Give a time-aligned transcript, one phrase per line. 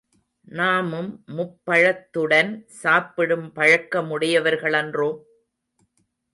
[0.47, 5.09] நாமும் முப்பழத்துடன் சாப்பிடும் பழக்கமுடையவர்களன்றோ?